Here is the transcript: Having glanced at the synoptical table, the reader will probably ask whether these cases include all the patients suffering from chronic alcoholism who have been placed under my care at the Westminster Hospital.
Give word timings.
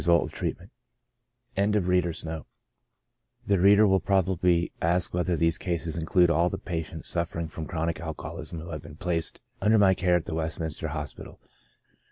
Having 0.03 0.17
glanced 0.17 0.25
at 0.25 0.31
the 0.31 0.39
synoptical 1.83 2.17
table, 2.17 2.47
the 3.45 3.59
reader 3.59 3.87
will 3.87 3.99
probably 3.99 4.71
ask 4.81 5.13
whether 5.13 5.37
these 5.37 5.59
cases 5.59 5.95
include 5.95 6.31
all 6.31 6.49
the 6.49 6.57
patients 6.57 7.07
suffering 7.07 7.47
from 7.47 7.67
chronic 7.67 7.99
alcoholism 7.99 8.61
who 8.61 8.71
have 8.71 8.81
been 8.81 8.95
placed 8.95 9.41
under 9.61 9.77
my 9.77 9.93
care 9.93 10.15
at 10.15 10.25
the 10.25 10.33
Westminster 10.33 10.87
Hospital. 10.87 11.39